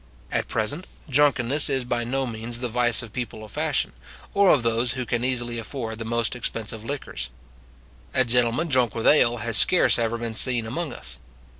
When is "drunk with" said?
8.67-9.05